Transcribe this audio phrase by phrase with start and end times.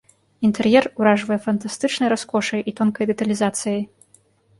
[0.47, 3.85] Інтэр'ер уражвае фантастычнай раскошай і тонкай дэталізацыяй.